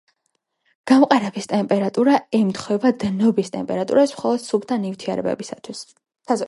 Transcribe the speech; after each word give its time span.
გამყარების 0.91 1.47
ტემპერატურა 1.51 2.15
ემთხვევა 2.39 2.93
დნობის 3.05 3.55
ტემპერატურას 3.59 4.17
მხოლოდ 4.19 4.45
სუფთა 4.49 4.81
ნივთიერებისთვის. 4.87 5.89